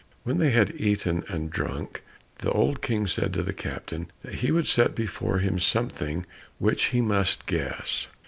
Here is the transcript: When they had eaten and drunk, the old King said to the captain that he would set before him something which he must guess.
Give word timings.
When 0.23 0.39
they 0.39 0.49
had 0.49 0.81
eaten 0.81 1.23
and 1.29 1.51
drunk, 1.51 2.01
the 2.39 2.51
old 2.51 2.81
King 2.81 3.05
said 3.05 3.33
to 3.33 3.43
the 3.43 3.53
captain 3.53 4.07
that 4.23 4.33
he 4.33 4.51
would 4.51 4.65
set 4.65 4.95
before 4.95 5.37
him 5.37 5.59
something 5.59 6.25
which 6.57 6.85
he 6.85 7.01
must 7.01 7.45
guess. 7.45 8.07